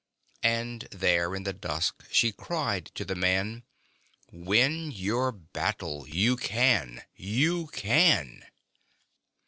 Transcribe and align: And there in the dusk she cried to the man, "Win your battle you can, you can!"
And 0.41 0.87
there 0.89 1.35
in 1.35 1.43
the 1.43 1.53
dusk 1.53 2.07
she 2.09 2.31
cried 2.31 2.87
to 2.95 3.05
the 3.05 3.13
man, 3.13 3.61
"Win 4.31 4.89
your 4.89 5.31
battle 5.31 6.07
you 6.09 6.37
can, 6.37 7.03
you 7.13 7.67
can!" 7.67 8.43